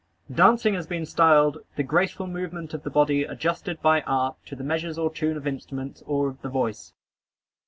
[0.33, 4.63] Dancing has been styled "the graceful movement of the body adjusted by art, to the
[4.63, 6.95] measures or tune of instruments, or of the voice."